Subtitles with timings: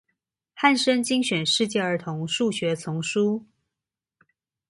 [0.59, 3.45] 漢聲精選世界兒童數學叢書